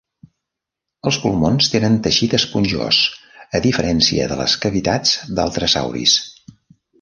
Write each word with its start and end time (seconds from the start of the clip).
Els 1.09 1.17
pulmons 1.25 1.67
tenen 1.73 1.97
teixit 2.07 2.33
esponjós, 2.37 3.01
a 3.59 3.61
diferència 3.67 4.27
de 4.33 4.39
les 4.41 4.57
cavitats 4.65 5.13
d'altres 5.41 5.77
sauris. 5.79 6.19